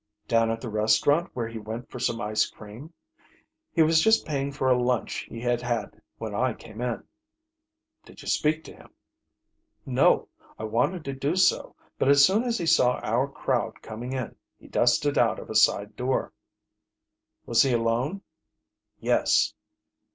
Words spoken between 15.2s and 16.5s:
of a side door."